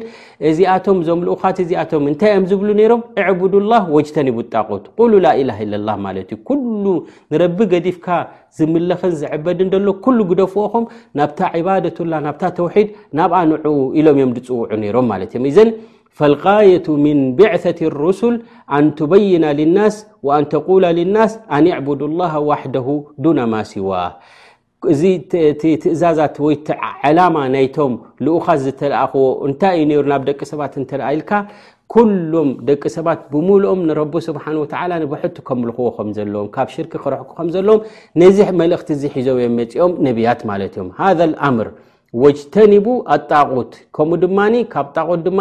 እዚኣቶም 0.49 0.97
እዞም 1.03 1.21
ልኡካት 1.27 1.57
እዚኣቶም 1.63 2.03
እንታይ 2.11 2.31
እዮም 2.33 2.45
ዝብሉ 2.51 2.69
ነይሮም 2.79 3.01
እዕቡድላ 3.23 3.73
ወጅተኒ 3.95 4.27
ቡጣቁት 4.37 4.83
ቁሉ 4.99 5.11
ላኢላሃ 5.25 5.59
ኢለላ 5.67 5.89
ማለት 6.05 6.29
እዩ 6.35 6.39
ኩሉ 6.49 6.85
ንረቢ 7.33 7.59
ገዲፍካ 7.73 8.07
ዝምለኸን 8.59 9.13
ዝዕበድን 9.21 9.71
ደሎ 9.75 9.87
ኩሉ 10.05 10.19
ግደፍዎኹም 10.31 10.85
ናብታ 11.19 11.39
ዒባደትላ 11.59 12.13
ናብታ 12.27 12.43
ተውሒድ 12.59 12.89
ናብኣ 13.19 13.41
ንዑኡ 13.51 13.79
ኢሎም 13.99 14.17
እዮም 14.19 14.33
ድፅውዑ 14.37 14.67
ነይሮም 14.85 15.07
ማለት 15.13 15.31
እዮም 15.35 15.47
እዘን 15.51 15.71
ፈልغየቱ 16.19 16.85
ምን 17.05 17.19
ብዕተት 17.37 17.79
ሩሱል 18.01 18.35
ኣንትበይና 18.77 19.45
ልናስ 19.59 19.95
ወኣንተቁላ 20.27 20.85
ልናስ 20.99 21.33
ኣን 21.55 21.65
ዕቡድ 21.77 22.01
ላሃ 22.19 22.33
ዋሕደሁ 22.49 22.87
ዱነ 23.23 23.39
ማሲዋ 23.53 23.91
እዚ 24.93 25.01
ትእዛዛት 25.83 26.35
ወይ 26.45 26.55
ዓላማ 27.07 27.37
ናይቶም 27.55 27.93
ልኡኻ 28.25 28.47
ዝተለኣኽዎ 28.65 29.23
እንታይ 29.47 29.77
እዩ 29.83 29.87
ነይሩ 29.91 30.03
ናብ 30.13 30.23
ደቂ 30.29 30.39
ሰባት 30.51 30.73
እንትርአኢልካ 30.81 31.31
ኩሎም 31.93 32.49
ደቂ 32.67 32.83
ሰባት 32.97 33.19
ብሙሉኦም 33.33 33.81
ንረቢ 33.89 34.13
ስብሓን 34.29 34.57
ወተዓላ 34.63 34.91
ንብሕቱ 35.03 35.35
ከምልኽዎ 35.47 35.87
ከም 35.97 36.09
ዘለዎም 36.17 36.47
ካብ 36.55 36.67
ሽርክ 36.75 36.93
ክረሕኩ 37.03 37.29
ከም 37.39 37.49
ዘለዎም 37.55 37.81
ነዚ 38.23 38.39
መልእኽቲ 38.61 38.89
እዚ 38.97 39.03
ሒዞው 39.15 39.37
ዮም 39.43 39.55
መፂኦም 39.61 39.93
ነቢያት 40.07 40.41
ማለት 40.51 40.73
እዮም 40.77 40.89
ሃ 40.99 41.11
ልኣምር 41.33 41.69
ወጅተኒቡ 42.23 42.85
ኣጣቁት 43.13 43.71
ከምኡ 43.95 44.17
ድማ 44.23 44.39
ካብ 44.73 44.87
ጣቁት 44.97 45.21
ድማ 45.27 45.39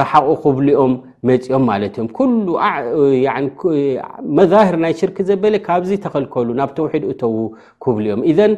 ረሓቑ 0.00 0.26
ክብሉኦም 0.42 0.92
መፅኦም 1.28 1.64
ማለት 1.70 1.94
እዮም 2.00 3.46
መዛህር 4.38 4.76
ናይ 4.84 4.92
ሽርክ 5.00 5.16
ዘበለ 5.28 5.54
ካብዚ 5.68 5.90
ተኸልከሉ 6.04 6.48
ናብ 6.60 6.70
ተውሒድ 6.78 7.04
እተዉ 7.12 7.36
ክብሉ 7.84 8.04
ኦም 8.16 8.22
እዘን 8.32 8.52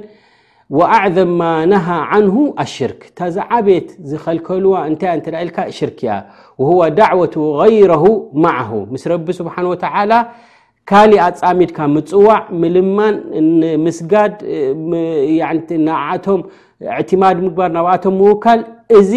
አዕዘም 0.96 1.30
ማ 1.40 1.44
ነሃ 1.72 1.86
ዓንሁ 2.14 2.36
ኣሽርክ 2.64 3.00
እታዚ 3.10 3.36
ዓበት 3.56 3.88
ዝኸልከልዋ 4.10 4.72
እንታይያ 4.88 5.14
እተ 5.20 5.26
ኢልካ 5.44 5.58
ሽርክ 5.78 5.98
እያ 6.04 6.12
ዳዕወቱ 6.98 7.34
غይረሁ 7.60 8.04
ማዓሁ 8.44 8.70
ምስ 8.94 9.04
ረቢ 9.12 9.26
ስብሓኑ 9.40 9.64
ወተላ 9.74 10.12
ካሊእ 10.90 11.20
ኣጻሚድካ 11.24 11.78
ምፅዋዕ 11.94 12.34
ምልማን 12.60 13.14
ምስጋድንቶም 13.86 16.38
እዕትማድ 16.92 17.36
ምግባር 17.46 17.70
ናብኣቶም 17.74 18.14
ምውካል 18.20 18.60
እዚ 18.98 19.10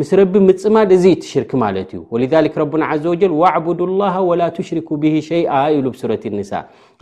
ምስ 0.00 0.08
ረቢ 0.18 0.32
ምፅማድ 0.48 0.88
እዚ 0.96 1.04
እትሽርኪ 1.16 1.50
ማለት 1.62 1.88
እዩ 1.94 2.00
ወልሊክ 2.14 2.54
ረና 2.60 2.84
ዘ 3.02 3.04
ወጀል 3.12 3.32
ዋኣዕቡድ 3.40 3.80
ላሃ 4.00 4.14
ወላ 4.30 4.42
ትሽሪኩ 4.56 4.88
ብሂ 5.02 5.14
ሸይኣ 5.28 5.52
ይብሉ 5.74 5.86
ብሱረት 5.94 6.22
ንሳ 6.38 6.50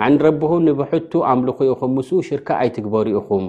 ዕንረቢኹም 0.06 0.60
ንብሕቱ 0.68 1.12
ኣምልኾ 1.32 1.58
ኢኹም 1.74 1.90
ምስኡ 1.98 2.18
ሽርካ 2.28 2.48
ኣይትግበሩ 2.64 3.06
ኢኹም 3.20 3.44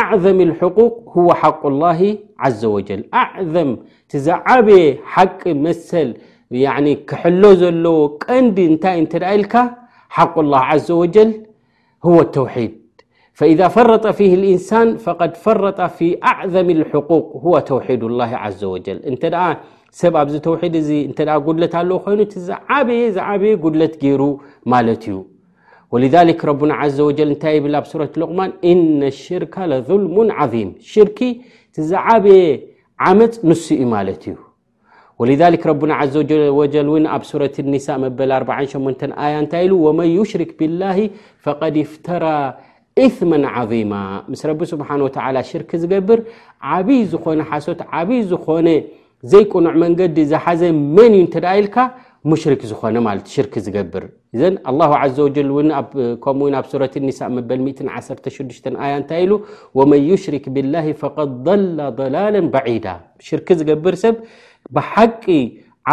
ኣዕዘም 0.00 0.38
ልሕቁቅ 0.50 0.92
ህወ 1.14 1.28
ሓቅ 1.42 1.60
ላሂ 1.82 2.00
ዘ 2.62 2.64
ወጀል 2.76 3.00
ኣዕዘም 3.22 3.70
ትዝዓበየ 4.12 4.82
ሓቂ 5.14 5.40
መሰል 5.68 6.10
ክሕሎ 7.10 7.42
ዘለዎ 7.62 7.98
ቀንዲ 8.24 8.56
እንታይ 8.72 8.94
እንተደ 9.04 9.22
ኢልካ 9.38 9.54
حق 10.08 10.38
الله 10.38 10.58
عز 10.58 10.90
وجل 10.90 11.42
هو 12.04 12.20
التوحيድ 12.20 12.80
فإذا 13.32 13.68
فرط 13.68 14.06
فه 14.06 14.26
الإنسان 14.34 14.96
فقد 14.96 15.36
فرط 15.36 15.80
في 15.80 16.18
أعظم 16.24 16.70
الحقوق 16.70 17.40
هو 17.44 17.58
توحيد 17.58 18.04
الله 18.04 18.30
عز 18.36 18.64
وجل 18.64 18.98
እ 19.10 19.14
سብ 20.02 20.14
ኣብዚ 20.22 20.34
توحيድ 20.48 20.74
እ 20.80 20.94
قድلة 21.46 21.72
ኣلو 21.80 21.96
ኮይኑ 22.04 22.20
زبየ 22.48 23.00
ዝዓبየ 23.16 23.52
ጉድلት 23.64 23.94
ገይሩ 24.02 24.22
ملት 24.72 25.04
እዩ 25.10 25.16
ولذلك 25.92 26.38
ربن 26.50 26.70
عز 26.80 26.98
وجل 27.08 27.30
እታይ 27.36 27.56
بل 27.64 27.74
صورة 27.92 28.12
لقم 28.20 28.38
إن 28.70 29.00
الشرካ 29.12 29.54
لظلم 29.70 30.16
عظيم 30.38 30.68
شርك 30.92 31.18
ت 31.74 31.76
ዝعبየ 31.90 32.38
ዓمፅ 33.06 33.32
نس 33.48 33.62
ኡ 33.78 33.80
ملት 33.94 34.22
እዩ 34.30 34.36
ولذሊك 35.20 35.62
ረና 35.70 35.92
ዘ 36.14 36.18
ወጀ 36.60 36.74
ኣብ 37.14 37.22
ሱረة 37.30 37.56
ኒሳ 37.72 37.86
መበል 38.04 38.30
48 38.36 39.04
ኣያ 39.24 39.34
እንታይ 39.42 39.62
ኢሉ 39.66 39.72
ወመን 39.86 40.08
يሽርክ 40.18 40.50
ብلላه 40.58 40.98
فقድ 41.44 41.74
اፍተራ 41.86 42.24
እثማا 43.04 43.48
عظማ 43.54 43.92
ምስ 44.32 44.40
ረቢ 44.48 44.60
ስብሓን 44.72 45.00
ወተ 45.06 45.16
ሽርክ 45.50 45.70
ዝገብር 45.82 46.18
ዓብይ 46.74 47.00
ዝኾነ 47.12 47.40
ሓሶት 47.50 47.80
ዓብይ 47.98 48.20
ዝኾነ 48.30 48.66
ዘይቁኑዕ 49.32 49.74
መንገዲ 49.84 50.16
ዝሓዘ 50.32 50.62
መን 50.96 51.12
እዩ 51.18 51.22
እተደ 51.28 51.44
ኢልካ 51.58 51.76
ሽርክ 52.42 52.62
ዝኮነ 52.68 52.96
ማ 53.06 53.10
ሽርክ 53.32 53.54
ዝገብር 53.64 54.04
ዘ 54.40 54.42
له 54.76 54.92
ዘ 55.16 55.18
ጀል 55.36 55.48
ከምኡ 56.24 56.54
ብ 56.64 56.66
ሱረة 56.72 56.94
ኒሳ 57.06 57.20
መበል 57.36 57.60
16 57.96 58.70
ኣያ 58.84 58.92
እንታይ 59.00 59.20
ኢሉ 59.24 59.32
ወመን 59.78 60.00
يሽሪክ 60.10 60.44
ብالላه 60.54 60.86
فقድ 61.02 61.30
ضላ 61.46 61.78
ضላላ 61.98 62.34
በዒዳ 62.54 62.86
ሽርክ 63.28 63.48
ዝገብር 63.60 63.94
ሰብ 64.04 64.14
ብሓቂ 64.76 65.22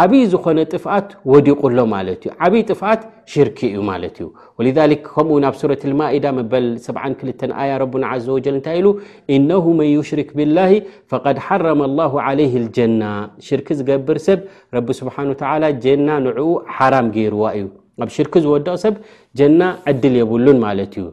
ዓብይ 0.00 0.22
ዝኮነ 0.32 0.58
ጥፍኣት 0.72 1.08
ወዲቁሎ 1.30 1.76
ማለት 1.94 2.20
እዩ 2.26 2.30
ዓብይ 2.44 2.62
ጥፍኣት 2.70 3.00
ሽርክ 3.32 3.58
እዩ 3.68 3.74
ማለት 3.88 4.14
እዩ 4.20 4.26
ወልሊ 4.58 4.92
ከምኡ 5.08 5.34
ናብ 5.44 5.54
ሱረት 5.60 5.82
ልማኢዳ 5.90 6.24
መበል 6.38 6.66
72 6.86 7.44
ኣያ 7.62 7.72
ረና 7.82 8.04
ዘ 8.24 8.30
ወጀል 8.36 8.54
እንታይ 8.58 8.76
ኢሉ 8.80 8.88
እነሁ 9.36 9.64
መን 9.80 9.90
ዩሽርክ 9.96 10.30
ብላሂ 10.38 10.70
ፈቀድ 11.14 11.38
ሓረመ 11.46 11.80
ላሁ 12.00 12.12
ዓለይህ 12.26 12.54
ልጀና 12.64 13.02
ሽርክ 13.48 13.68
ዝገብር 13.80 14.20
ሰብ 14.28 14.40
ረቢ 14.76 14.88
ስብሓን 15.00 15.28
ተ 15.40 15.72
ጀና 15.86 16.08
ንዕኡ 16.26 16.48
ሓራም 16.76 17.08
ገይርዋ 17.16 17.44
እዩ 17.58 17.66
ኣብ 18.04 18.10
ሽርኪ 18.16 18.34
ዝወድቕ 18.44 18.74
ሰብ 18.86 18.94
ጀና 19.40 19.60
ዕድል 19.92 20.16
የብሉን 20.22 20.58
ማለት 20.66 20.94
እዩ 21.00 21.08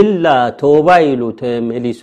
ኢላ 0.00 0.24
ተባ 0.62 0.88
ኢሉ 1.10 1.22
ተመሊሱ 1.40 2.02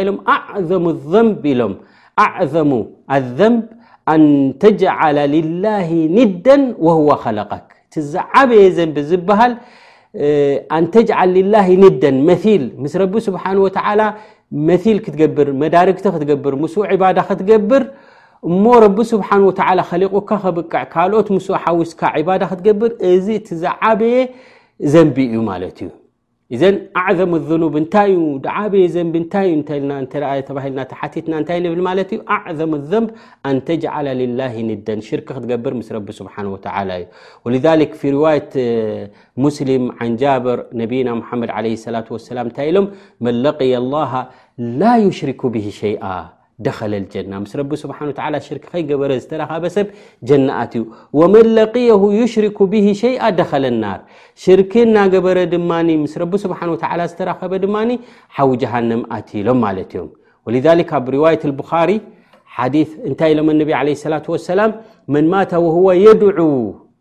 እሎም 0.00 0.18
ኣዕዘሙ 0.36 0.84
ዘንብ 1.12 1.38
ኢሎም 1.52 1.74
ኣዕዘሙ 2.26 2.70
አዘንብ 3.16 3.62
ኣንተጅዓለ 4.12 5.16
ልላሂ 5.34 5.88
ኒደን 6.16 6.62
ወህወ 6.86 7.08
ኸለቀክ 7.24 7.66
እቲ 7.86 7.94
ዘዓበየ 8.14 8.64
ዘንብ 8.78 8.96
ዝበሃል 9.10 9.52
ኣንተጅዓል 10.78 11.30
ልላ 11.38 11.54
ኒደን 11.82 12.16
መል 12.30 12.62
ምስ 12.84 12.94
ረቢ 13.02 13.12
ስብሓን 13.28 13.58
ወተላ 13.66 14.00
መል 14.70 14.98
ክትገብር 15.04 15.48
መዳርግቲ 15.62 16.04
ክትገብር 16.16 16.54
ምስኡ 16.64 16.82
ዕባዳ 16.96 17.18
ክትገብር 17.28 17.84
እሞ 18.50 18.64
ረቢ 18.86 18.96
ስብሓኑ 19.12 19.40
ወተላ 19.50 19.78
ኸሊቑካ 19.90 20.30
ከብቅዕ 20.44 20.74
ካልኦት 20.94 21.28
ምስኡ 21.36 21.54
ሓዊስካ 21.64 22.00
ዒባዳ 22.20 22.42
ክትገብር 22.52 22.90
እዚ 23.14 23.26
እቲ 23.40 23.48
ዝዓበየ 23.64 24.16
ዘንቢ 24.94 25.16
እዩ 25.32 25.40
ማለት 25.50 25.76
እዩ 25.84 25.88
إذن 26.56 26.74
أعظم 26.96 27.30
الذنوب 27.34 27.74
نت 27.84 27.94
عبي 28.56 28.82
زنب 28.94 29.16
ي 29.16 29.24
ه 30.80 30.82
تحتيتن 30.92 31.32
ت 31.48 31.50
نبل 31.66 31.98
ت 32.10 32.12
أعظم 32.36 32.70
الذنب 32.80 33.08
أن 33.48 33.56
تجعل 33.68 34.06
لله 34.22 34.54
ندا 34.70 34.94
شرك 35.08 35.28
تقبر 35.36 35.72
مس 35.78 35.88
رب 35.96 36.08
سبحانه 36.20 36.50
وتعالى 36.54 36.94
ولذلك 37.44 37.90
في 38.00 38.06
رواية 38.18 38.50
مسلم 39.44 39.82
عن 40.00 40.10
جابر 40.22 40.58
نبينا 40.82 41.12
محمد 41.20 41.50
عليه 41.58 41.74
الصلاة 41.78 42.08
والسلام 42.14 42.46
لم 42.76 42.86
من 43.24 43.34
لقي 43.48 43.72
الله 43.82 44.12
لا 44.80 44.92
يشرك 45.06 45.40
به 45.54 45.66
شيئة 45.82 46.16
ደ 46.66 46.70
ጀና 47.12 47.32
ምስ 47.42 47.52
ረ 47.58 47.62
ስብ 47.82 47.90
ሽርክ 48.46 48.64
ከይ 48.72 48.82
ገበረ 48.90 49.12
ዝተረኸበ 49.22 49.64
ሰብ 49.76 49.86
ጀና 50.28 50.48
ኣትዩ 50.62 50.82
وመን 51.20 51.46
ለقيه 51.58 52.02
يሽرኩ 52.20 52.58
ብه 52.72 52.86
ሸይአ 53.02 53.22
ደኸለ 53.38 53.64
لናር 53.74 54.00
ሽርክ 54.42 54.72
ናገበረ 54.98 55.38
ድማ 55.54 55.70
ምስ 56.04 56.14
ረ 56.22 56.28
ስብሓ 56.44 56.60
و 56.74 56.76
ዝተረኸበ 57.12 57.52
ድማ 57.64 57.76
ሓዊ 58.36 58.50
جሃንም 58.62 59.02
ኣትሎም 59.16 59.58
ማለት 59.66 59.90
እዮም 59.94 60.08
لذ 60.54 60.66
ኣብ 60.98 61.06
ርዋة 61.14 61.40
ሪ 61.90 61.92
ዲث 62.74 62.90
እንታይ 63.08 63.30
ኢሎም 63.34 63.48
ነብ 63.60 63.68
ع 63.80 63.82
ላة 64.12 64.24
وሰላም 64.34 64.70
መን 65.14 65.24
ማ 65.32 65.36
هو 65.74 65.86
የድዑ 66.04 66.38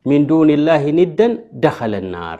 ምን 0.10 0.22
ዱን 0.30 0.50
الላه 0.58 0.84
ኒደን 0.98 1.32
ደኸለ 1.64 1.94
لናር 2.06 2.40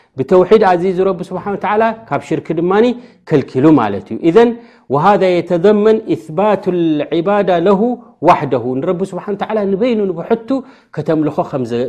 ብተውሒድ 0.19 0.63
ኣዚ 0.71 0.83
ዝረቢ 0.95 1.19
ስብሓ 1.29 1.45
ተ 1.65 1.67
ካብ 2.07 2.21
ሽርክ 2.27 2.47
ድማኒ 2.59 2.85
ከልኪሉ 3.29 3.65
ማለት 3.81 4.07
እዩ 4.13 4.17
ኢዘን 4.29 4.49
ሃذ 5.05 5.21
የተضመን 5.35 5.97
ኢثባት 6.15 6.63
ልዕባዳ 6.99 7.49
ለሁ 7.67 7.79
ዋሕደሁ 8.27 8.63
ንረቢ 8.79 8.99
ስብሓን 9.11 9.35
ንበይኑ 9.71 9.99
ንብሑቱ 10.09 10.49
ከተምልኮ 10.95 11.37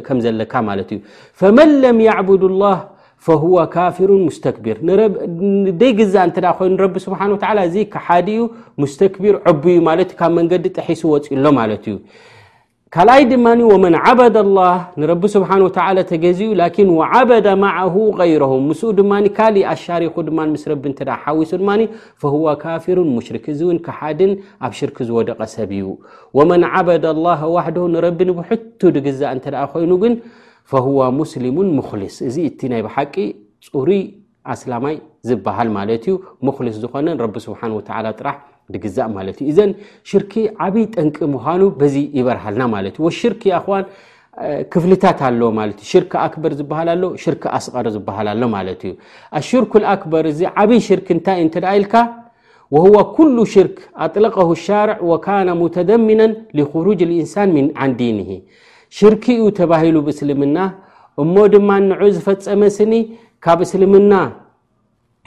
ከም 0.07 0.19
ዘለካ 0.25 0.53
ማለት 0.71 0.91
እዩ 0.97 0.99
ፈመን 1.41 1.71
ለም 1.85 1.99
ያዕብድ 2.09 2.45
ላህ 2.63 2.79
ፈሆዎ 3.27 3.57
ካፍሩ 3.75 4.11
ሙስተክብር 4.29 4.77
ደይ 5.81 5.93
ግዛ 6.01 6.15
እንተ 6.29 6.37
ኮይኑ 6.59 6.73
ረቢ 6.85 6.95
ስብሓን 7.07 7.33
ወ 7.35 7.39
እዚ 7.69 7.77
ክሓዲኡ 7.95 8.43
ሙስተክብር 8.83 9.35
ዕቢዩ 9.53 9.79
ማለት 9.89 10.11
ካብ 10.21 10.33
መንገዲ 10.39 10.65
ጠሒሱ 10.79 11.03
ወፅእሎ 11.15 11.45
ማለት 11.61 11.85
እዩ 11.91 11.97
ካልኣይ 12.95 13.23
ድማኒ 13.31 13.61
ወመን 13.71 13.95
ዓበደ 14.05 14.39
ላህ 14.57 14.75
ንረቢ 15.01 15.23
ስብሓን 15.35 15.63
ወተላ 15.67 15.99
ተገዚኡ 16.11 16.51
ላኪን 16.61 16.89
ዓበደ 17.17 17.47
ማዓሁ 17.63 17.95
غይረሁም 18.19 18.65
ምስኡ 18.71 18.89
ድማ 18.99 19.13
ካልእ 19.37 19.65
ኣሻሪኩ 19.75 20.17
ድማ 20.27 20.39
ምስ 20.51 20.65
ረቢ 20.73 20.85
እተ 20.93 21.01
ሓዊሱ 21.23 21.53
ድማ 21.63 21.71
ፈሁዋ 22.23 22.47
ካፍሩን 22.65 23.09
ሙሽርክ 23.15 23.47
እዝእውን 23.53 23.79
ክሓድን 23.87 24.33
ኣብ 24.69 24.73
ሽርክ 24.81 24.99
ዝወደቐ 25.09 25.41
ሰብ 25.55 25.71
እዩ 25.79 25.87
ወመን 26.41 26.67
ዓበደ 26.75 27.07
ላሃ 27.29 27.41
ዋሕደ 27.57 27.79
ንረቢ 27.95 28.19
ንብሕቱ 28.33 28.81
ድግዛእ 28.99 29.33
እንተደኣ 29.39 29.63
ኮይኑ 29.73 29.91
ግን 30.05 30.15
ፈሁዋ 30.73 31.01
ሙስሊሙን 31.23 31.71
ሙክልስ 31.81 32.17
እዚ 32.31 32.37
እቲ 32.53 32.61
ናይ 32.75 32.83
ብሓቂ 32.89 33.15
ፅሩይ 33.73 34.03
ኣስላማይ 34.55 34.97
ዝበሃል 35.31 35.71
ማለት 35.81 36.05
እዩ 36.11 36.17
ሙክልስ 36.49 36.77
ዝኮነ 36.85 37.09
ረቢ 37.25 37.37
ስብሓን 37.49 37.75
ወተላ 37.81 38.07
ጥራሕ 38.21 38.37
ግዛእ 38.85 39.09
ማለት 39.17 39.37
ዩ 39.43 39.45
እዘን 39.53 39.71
ሽርኪ 40.11 40.33
ዓብይ 40.65 40.87
ጠንቂ 40.97 41.17
ምዃኑ 41.35 41.63
በዚ 41.81 41.95
ይበርሃልና 42.19 42.63
ማለት 42.75 42.95
እዩ 43.01 43.09
ሽርክ 43.21 43.43
ዋን 43.73 43.85
ክፍልታት 44.73 45.19
ኣለ 45.29 45.41
ማት 45.57 45.81
ሽር 45.89 46.05
ኣክበር 46.27 46.53
ዝበሃልሎ 46.59 47.05
ሽርክ 47.23 47.43
ኣስቀሪ 47.57 47.87
ዝበሃልሎ 47.97 48.43
ማለት 48.57 48.81
እዩ 48.89 48.93
ኣሽርክ 49.41 49.73
ኣክበር 49.95 50.25
እዚ 50.33 50.41
ዓብይ 50.61 50.81
ሽርክ 50.87 51.09
እንታይ 51.15 51.41
እንት 51.45 51.57
ደኣ 51.65 51.73
ኢልካ 51.81 51.95
ወህዋ 52.75 52.95
ኩሉ 53.17 53.37
ሽርክ 53.55 53.77
ኣጥለቀሁ 54.05 54.49
ሻርዕ 54.67 54.99
ወካነ 55.11 55.49
ሙተደሚናን 55.61 56.33
ሊክሩጅ 56.59 57.01
ልኢንሳን 57.11 57.51
ምን 57.57 57.67
ዓን 57.85 57.93
ዲኒሂ 57.99 58.31
ሽርክ 58.99 59.25
እዩ 59.37 59.43
ተባሂሉ 59.59 59.97
ብእስልምና 60.07 60.57
እሞ 61.25 61.35
ድማ 61.55 61.71
ንዑ 61.89 62.03
ዝፈፀመ 62.17 62.63
ስኒ 62.79 62.93
ካብ 63.45 63.61
እስልምና 63.67 64.13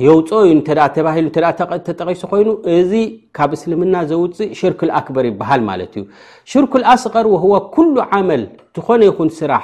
የውፅእዩ 0.04 1.28
ተባተጠቂሱ 1.60 2.22
ኮይኑ 2.32 2.50
እዚ 2.78 2.94
ካብ 3.38 3.52
እስልምና 3.58 3.96
ዘውፅእ 4.10 4.50
ሽርክ 4.60 4.82
ኣክበር 5.00 5.25
ይበሃል 5.30 5.62
ማለት 5.70 5.94
እዩ 6.00 6.04
ሽርክ 6.52 6.74
ኣስቀር 6.94 7.28
ወህዋ 7.34 7.54
ኩሉ 7.75 7.96
ዓመል 8.18 8.44
ዝኮነ 8.78 9.02
ይኹን 9.10 9.30
ስራሕ 9.40 9.64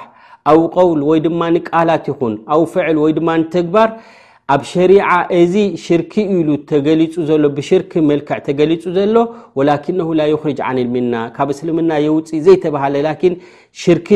ኣብ 0.52 0.62
ቀውል 0.76 1.02
ወይ 1.10 1.20
ድማንቃላት 1.26 2.06
ይኹን 2.12 2.34
ኣብ 2.54 2.64
ፍዕል 2.74 2.98
ወይ 3.04 3.12
ድማ 3.18 3.30
ተግባር 3.56 3.90
ኣብ 4.54 4.62
ሸሪዓ 4.72 5.10
እዚ 5.42 5.56
ሽርኪ 5.86 6.14
ኢሉ 6.38 6.48
ተገሊፁ 6.72 7.14
ሎ 7.42 7.52
ብሽርኪ 7.60 7.92
መልክዕ 8.12 8.40
ተገሊፁ 8.48 8.84
ዘሎ 8.98 9.18
ወላኪ 9.60 9.86
ላክርጅ 10.22 10.60
ንልሚና 10.78 11.14
ካብ 11.36 11.50
እስልምና 11.56 11.92
የውፅእ 12.06 12.44
ዘይተባሃለ 12.48 12.96
ን 13.34 13.36
ሽርኪ 13.84 14.10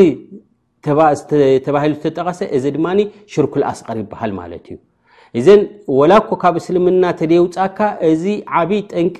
ተባሂሉ 1.68 1.92
ዝተጠቀሰ 2.00 2.40
እዚ 2.58 2.64
ድማ 2.78 2.88
ሽርክ 3.34 3.54
ኣስቀር 3.72 3.96
ይበሃል 4.04 4.32
ማለት 4.42 4.66
እዩ 4.72 4.78
እዘን 5.38 5.60
ወላ 5.98 6.12
እኮ 6.22 6.30
ካብ 6.42 6.54
እስልምና 6.60 7.04
ተደውፃካ 7.20 7.78
እዚ 8.10 8.24
ዓብዪ 8.60 8.80
ጥንቂ 8.94 9.16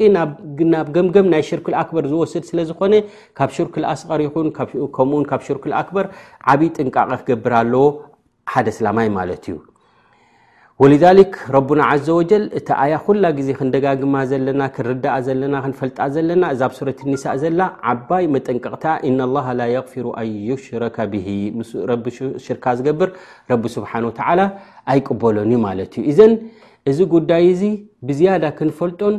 ናብ 0.73 0.89
ገምገም 0.97 1.29
ናይ 1.35 1.43
ሽርክልኣክበር 1.51 2.05
ዝወሰድ 2.13 2.45
ስለ 2.51 2.59
ዝኮነ 2.71 2.95
ካብ 3.39 3.51
ሽርክልኣስቐር 3.59 4.23
ይኹን 4.27 4.49
ከምኡውን 4.97 5.27
ካብ 5.31 5.41
ሽርክልኣክበር 5.49 6.07
ዓብዪ 6.53 6.69
ጥንቃቐ 6.77 7.11
ክገብር 7.23 7.55
ኣለዎ 7.63 7.87
ሓደ 8.55 8.67
ስላማይ 8.79 9.09
ማለት 9.19 9.43
እዩ 9.51 9.55
ወሊዛሊክ 10.83 11.35
ረቡና 11.55 11.83
ዘ 12.07 12.15
ወጀል 12.17 12.43
እቲ 12.59 12.69
ኣያ 12.83 12.95
ኩላ 13.05 13.23
ግዜ 13.37 13.49
ክንደጋግማ 13.59 14.15
ዘለና 14.31 14.63
ክንርዳኣ 14.75 15.15
ዘለና 15.27 15.55
ክንፈልጣ 15.65 15.99
ዘለና 16.15 16.43
እዛ 16.55 16.61
ኣብ 16.67 16.73
ሱረት 16.79 16.99
ኒስ 17.11 17.23
ዘላ 17.43 17.61
ዓባይ 17.93 18.25
መጠንቀቕታ 18.35 18.85
እና 19.11 19.21
ላ 19.35 19.39
ላ 19.61 19.65
የغፊሩ 19.75 20.05
ኣን 20.23 20.29
ዩሽረከ 20.49 20.97
ብሂ 21.13 21.27
ቢ 22.03 22.11
ሽርካ 22.47 22.65
ዝገብር 22.81 23.11
ረቢ 23.53 23.65
ስብሓን 23.77 24.07
ወተላ 24.11 24.39
ኣይቅበሎን 24.97 25.49
እዩ 25.55 25.59
ማለት 25.67 25.95
እዩ 26.03 26.05
እዘን 26.13 26.35
እዚ 26.93 26.99
ጉዳይ 27.17 27.47
እዚ 27.55 27.63
ብዝያዳ 28.11 28.45
ክንፈልጦን 28.61 29.17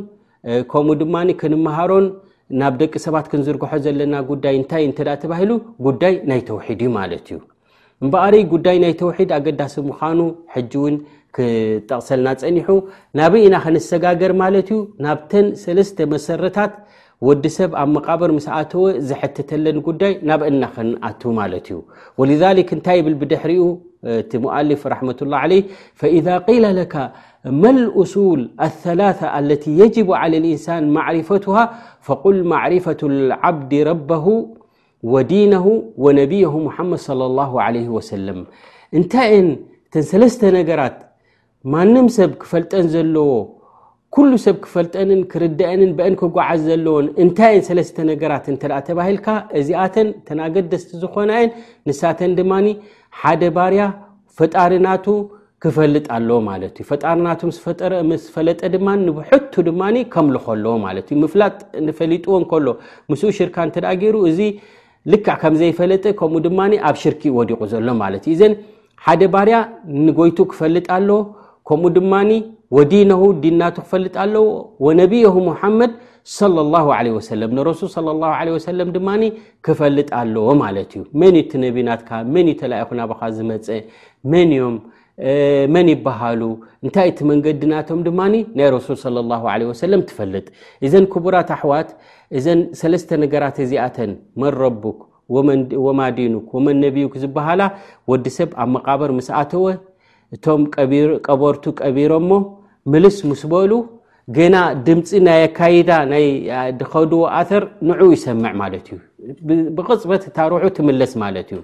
ከምኡ 0.73 0.99
ድማ 1.01 1.15
ክንመሃሮን 1.41 2.05
ናብ 2.61 2.75
ደቂ 2.85 2.93
ሰባት 3.07 3.25
ክንዝርግሖ 3.33 3.71
ዘለና 3.87 4.13
ጉዳይ 4.31 4.53
እንታይ 4.63 4.85
እንተ 4.91 4.99
ተባሂሉ 5.25 5.51
ጉዳይ 5.89 6.13
ናይ 6.31 6.41
ተውሒድ 6.51 6.79
እዩ 6.85 6.91
ማለት 7.01 7.25
እዩ 7.31 7.39
እምበኣሪ 8.03 8.35
ጉዳይ 8.55 8.77
ናይ 8.85 8.91
ተውሒድ 9.03 9.29
ኣገዳሲ 9.39 9.75
ምኳኑ 9.91 10.19
ሕጂ 10.55 10.73
እውን 10.79 10.95
ጠቕሰልና 11.89 12.27
ፀኒሑ 12.43 12.69
ናበ 13.19 13.33
ኢና 13.45 13.55
ክንሰጋገር 13.65 14.31
ማለት 14.43 14.67
እዩ 14.73 14.79
ናብተን 15.05 15.47
ሰለስተ 15.63 15.97
መሰረታት 16.13 16.73
ወዲ 17.27 17.43
ሰብ 17.57 17.71
ኣብ 17.81 17.89
መቃበር 17.97 18.31
ምስ 18.37 18.47
ኣተወ 18.57 18.83
ዝሐተተለን 19.09 19.77
ጉዳይ 19.87 20.13
ናብእና 20.29 20.63
ክንኣትዉ 20.73 21.29
ማለት 21.41 21.67
እዩ 21.71 21.77
ወذክ 22.21 22.69
እንታይ 22.75 22.99
ብል 23.05 23.15
ብድሕሪኡ 23.21 23.63
እቲ 24.21 24.31
ሙؤልፍ 24.43 24.81
ረሕመة 24.93 25.19
ላه 25.33 25.43
إذ 26.17 26.27
ለ 26.63 26.65
ለካ 26.79 26.95
መ 27.63 27.65
أሱል 28.01 28.41
ثላث 28.83 29.19
አለቲ 29.37 29.63
የጅب 29.81 30.09
على 30.21 30.35
لኢንሳን 30.43 30.83
ማዕርፈትሃ 30.97 31.55
ፈቁል 32.07 32.37
ማዕርፈة 32.53 33.01
ዓብድ 33.43 33.71
ረበሁ 33.89 34.25
ወዲነሁ 35.13 35.65
ወነቢየ 36.05 36.45
ሙሐመድ 36.67 36.99
صى 37.07 37.13
لላه 37.19 37.51
ወሰለም 37.97 38.39
እንታይን 38.97 39.47
ተን 39.91 40.03
ሰለስተ 40.11 40.41
ነገራት 40.59 40.95
ማንም 41.73 42.05
ሰብ 42.17 42.31
ክፈልጠን 42.41 42.85
ዘለዎ 42.93 43.29
ኩሉ 44.15 44.29
ሰብ 44.43 44.57
ክፈልጠንን 44.65 45.21
ክርደአንን 45.31 45.89
ብአን 45.97 46.13
ክጓዓዝ 46.19 46.59
ዘለዎን 46.69 47.07
እንታይን 47.23 47.63
ሰለስተ 47.67 47.97
ነገራት 48.09 48.45
እተኣ 48.53 48.75
ተባሂልካ 48.87 49.27
እዚኣተን 49.59 50.07
ተን 50.27 50.39
ኣገደስቲ 50.45 50.91
ዝኮናየን 51.01 51.49
ንሳተን 51.89 52.31
ድማኒ 52.39 52.67
ሓደ 53.21 53.41
ባርያ 53.55 53.81
ፈጣሪናቱ 54.39 55.05
ክፈልጥ 55.63 56.05
ኣለዎ 56.17 56.37
ማለት 56.49 56.73
እዩ 56.81 56.85
ፈጣሪናቱ 56.91 57.41
ስጠምስ 57.57 58.23
ፈለጠ 58.35 58.59
ድማ 58.75 58.87
ንብሕቱ 59.05 59.53
ድማ 59.69 59.83
ከምልከለዎ 60.13 60.73
ማለት 60.85 61.07
እዩ 61.11 61.17
ምፍላጥ 61.25 61.55
ንፈሊጥዎ 61.87 62.33
እንከሎ 62.41 62.67
ምስኡ 63.13 63.31
ሽርካ 63.39 63.55
እንተደኣ 63.67 63.91
ገይሩ 64.03 64.17
እዚ 64.31 64.39
ልክዕ 65.13 65.35
ከምዘይፈለጥ 65.43 66.05
ከምኡ 66.21 66.41
ድማ 66.47 66.59
ኣብ 66.89 66.95
ሽርኪ 67.03 67.23
ወዲቑ 67.39 67.61
ዘሎ 67.73 67.87
ማለት 68.03 68.23
እዩ 68.31 68.35
እዘን 68.37 68.55
ሓደ 69.07 69.21
ባርያ 69.35 69.57
ንጎይቱ 70.05 70.37
ክፈልጥ 70.53 70.85
ኣለዎ 70.97 71.19
ከምኡ 71.69 71.87
ድማኒ 71.95 72.29
ወዲነሁ 72.75 73.23
ዲናቱ 73.45 73.75
ክፈልጥ 73.85 74.13
ኣለዎ 74.23 74.45
ወነቢየሁ 74.85 75.35
ሙሓመድ 75.49 75.91
ለ 76.53 76.57
ላ 76.73 76.77
ለ 77.05 77.09
ወሰለም 77.17 77.49
ንረሱል 77.57 77.89
ለ 78.05 78.13
ላ 78.21 78.25
ሰለም 78.67 78.89
ድማኒ 78.97 79.21
ክፈልጥ 79.65 80.07
ኣለዎ 80.19 80.47
ማለት 80.61 80.89
እዩ 80.97 81.01
መን 81.21 81.35
እቲ 81.41 81.51
ነቢናትካ 81.63 82.09
መን 82.35 82.47
እይተላኢኹናበካ 82.53 83.21
ዝመፀ 83.37 83.67
መን 84.33 84.49
ዮም 84.59 84.75
መን 85.75 85.87
ይበሃሉ 85.93 86.41
እንታይ 86.85 87.07
እቲ 87.11 87.19
መንገዲናቶም 87.31 87.99
ድማኒ 88.07 88.33
ናይ 88.59 88.69
ረሱል 88.77 88.95
ለ 89.17 89.25
ላ 89.31 89.39
ለ 89.63 89.69
ወሰለም 89.71 90.01
ትፈልጥ 90.11 90.47
እዘን 90.87 91.05
ክቡራት 91.15 91.51
ኣሕዋት 91.57 91.91
እዘን 92.39 92.61
ሰለስተ 92.83 93.09
ነገራት 93.25 93.59
እዚኣተን 93.65 94.13
መን 94.43 94.53
ረቡክ 94.63 94.99
ወማዲኑክ 95.87 96.49
ወመን 96.57 96.77
ነቢዩክ 96.87 97.13
ዝበሃላ 97.25 97.61
ወዲ 98.13 98.25
ሰብ 98.39 98.51
ኣብ 98.63 98.69
መቃበር 98.77 99.11
ምስኣተወ 99.19 99.65
እቶም 100.35 100.61
ቀበርቱ 101.27 101.63
ቀቢሮ 101.81 102.13
ሞ 102.29 102.31
ምልስ 102.91 103.17
ምስ 103.29 103.41
በሉ 103.51 103.71
ገና 104.37 104.55
ድምፂ 104.87 105.09
ናይ 105.27 105.41
ኣካይዳ 105.47 105.91
ናይ 106.11 106.25
ድከድዎ 106.79 107.21
ኣፈር 107.39 107.63
ንዑኡ 107.87 108.09
ይሰምዕ 108.15 108.51
ማለት 108.61 108.87
እዩ 108.95 108.99
ብቅፅበት 109.77 110.23
እታርሑ 110.29 110.61
ትምለስ 110.77 111.13
ማለት 111.23 111.49
እዩ 111.55 111.59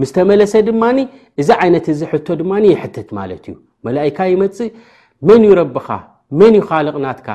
ምስተመለሰ 0.00 0.52
ድማኒ 0.68 0.98
እዚ 1.42 1.48
ዓይነት 1.64 1.86
እዚ 1.94 2.00
ሕቶ 2.12 2.26
ድማ 2.40 2.52
ይሕተት 2.72 3.08
ማለት 3.18 3.44
እዩ 3.50 3.54
መላይካ 3.88 4.18
ይመፅእ 4.32 4.70
መን 5.28 5.42
ይረብካ 5.50 5.88
መን 6.40 6.54
ይ 6.58 6.62
ኻልቕናትካ 6.70 7.28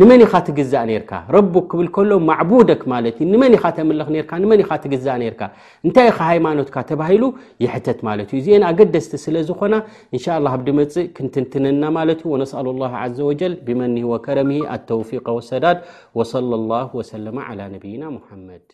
ንመን 0.00 0.20
ኢኻ 0.24 0.32
ትግዛእ 0.46 0.86
ነርካ 0.88 1.12
ረቡክ 1.34 1.64
ክብል 1.70 1.88
ከሎ 1.96 2.10
ማዕቡደክ 2.28 2.82
ማለት 2.92 3.16
እ 3.24 3.26
ንመን 3.32 3.52
ኢኻ 3.56 3.64
ተምልኽ 3.76 4.08
ርካ 4.24 4.32
ንመን 4.44 4.60
ኢኻ 4.64 4.70
ትግዛእ 4.84 5.18
ነርካ 5.22 5.40
እንታይ 5.86 6.08
ኢኻ 6.12 6.18
ሃይማኖትካ 6.30 6.76
ተባሂሉ 6.90 7.22
ይሕተት 7.64 7.98
ማለት 8.08 8.28
እዩ 8.32 8.40
እዚአን 8.40 8.64
ኣገደስቲ 8.70 9.12
ስለ 9.26 9.36
ዝኾና 9.50 9.74
እንሻ 10.16 10.26
ላ 10.46 10.54
ኣብዲ 10.56 10.68
መፅእ 10.80 11.08
ክንትንትነና 11.18 11.82
ማለት 11.98 12.20
ዩ 12.26 12.34
ወነስአሉ 12.34 12.66
ላ 12.82 12.90
ዘ 13.20 13.20
ወጀል 13.30 13.54
ብመኒሂ 13.68 14.04
ወከረምሂ 14.14 14.60
ኣተውፊቀ 14.74 15.26
ወሰዳድ 15.38 15.78
ወصለ 16.20 16.52
ላ 16.72 16.82
ወሰለመ 17.00 17.38
ነብይና 17.74 18.04
ሙሓመድ 18.18 18.68